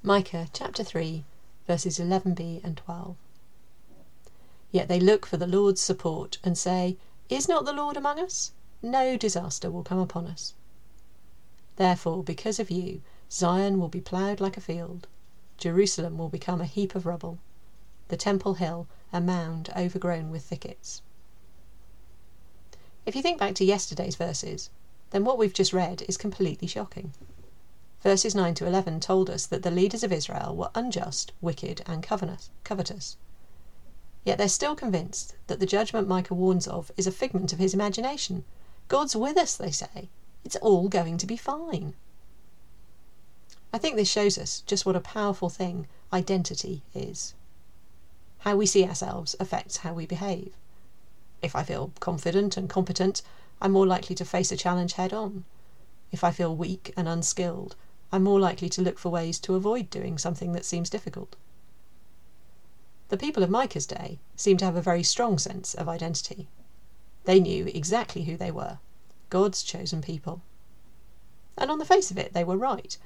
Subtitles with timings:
[0.00, 1.24] Micah chapter 3,
[1.66, 3.16] verses 11b and 12.
[4.70, 6.96] Yet they look for the Lord's support and say,
[7.28, 8.52] Is not the Lord among us?
[8.80, 10.54] No disaster will come upon us.
[11.74, 15.08] Therefore, because of you, Zion will be ploughed like a field,
[15.56, 17.40] Jerusalem will become a heap of rubble,
[18.06, 21.02] the Temple Hill a mound overgrown with thickets.
[23.04, 24.70] If you think back to yesterday's verses,
[25.10, 27.14] then what we've just read is completely shocking.
[28.02, 32.02] Verses 9 to 11 told us that the leaders of Israel were unjust, wicked, and
[32.02, 33.16] covetous.
[34.24, 37.74] Yet they're still convinced that the judgment Micah warns of is a figment of his
[37.74, 38.44] imagination.
[38.86, 40.10] God's with us, they say.
[40.44, 41.94] It's all going to be fine.
[43.72, 47.34] I think this shows us just what a powerful thing identity is.
[48.38, 50.54] How we see ourselves affects how we behave.
[51.42, 53.22] If I feel confident and competent,
[53.60, 55.44] I'm more likely to face a challenge head on.
[56.12, 57.76] If I feel weak and unskilled,
[58.10, 61.36] I'm more likely to look for ways to avoid doing something that seems difficult.
[63.10, 66.48] The people of Micah's day seem to have a very strong sense of identity.
[67.24, 68.78] They knew exactly who they were
[69.28, 70.40] God's chosen people.
[71.58, 72.96] And on the face of it, they were right.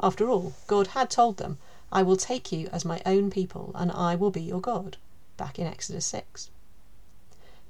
[0.00, 1.58] After all, God had told them,
[1.90, 4.98] I will take you as my own people, and I will be your God,
[5.36, 6.50] back in Exodus 6.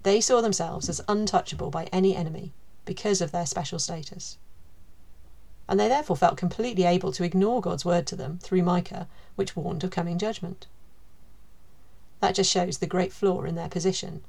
[0.02, 2.52] They saw themselves as untouchable by any enemy
[2.84, 4.36] because of their special status
[5.68, 9.56] and they therefore felt completely able to ignore God's word to them through Micah, which
[9.56, 10.66] warned of coming judgment.
[12.20, 14.22] That just shows the great flaw in their position.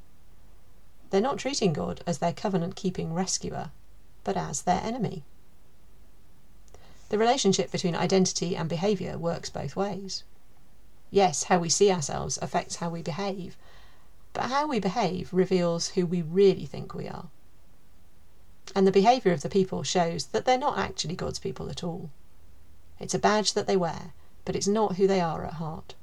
[1.10, 3.72] They're not treating God as their covenant keeping rescuer,
[4.24, 5.24] but as their enemy.
[7.10, 10.24] The relationship between identity and behaviour works both ways.
[11.12, 13.58] Yes, how we see ourselves affects how we behave,
[14.34, 17.30] but how we behave reveals who we really think we are
[18.76, 22.10] and the behaviour of the people shows that they're not actually God's people at all.
[23.00, 25.96] It's a badge that they wear, but it's not who they are at heart.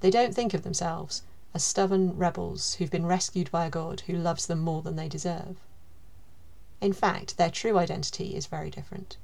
[0.00, 4.12] They don't think of themselves as stubborn rebels who've been rescued by a God who
[4.12, 5.56] loves them more than they deserve.
[6.80, 9.16] In fact, their true identity is very different.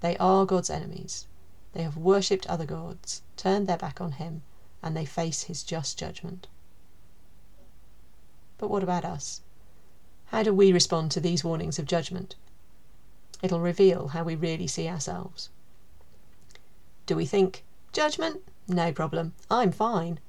[0.00, 1.26] They are God's enemies.
[1.74, 4.42] They have worshipped other gods, turned their back on Him,
[4.82, 6.46] and they face His just judgment.
[8.56, 9.42] But what about us?
[10.30, 12.34] How do we respond to these warnings of judgment?
[13.42, 15.48] It'll reveal how we really see ourselves.
[17.06, 18.42] Do we think, judgment?
[18.66, 20.20] No problem, I'm fine.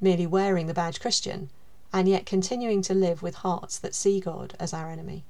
[0.00, 1.48] Merely wearing the badge Christian,
[1.92, 5.24] and yet continuing to live with hearts that see God as our enemy.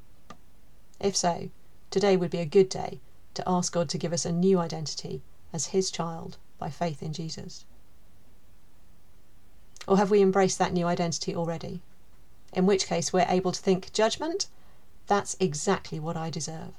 [0.99, 1.51] If so,
[1.91, 3.01] today would be a good day
[3.35, 7.13] to ask God to give us a new identity as His child by faith in
[7.13, 7.65] Jesus.
[9.87, 11.83] Or have we embraced that new identity already?
[12.53, 14.47] In which case we're able to think judgment,
[15.07, 16.73] that's exactly what I deserve.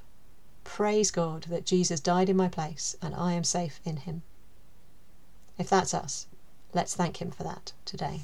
[0.64, 4.24] Praise God that Jesus died in my place and I am safe in him.
[5.58, 6.28] If that's us,
[6.74, 8.22] let's thank him for that today.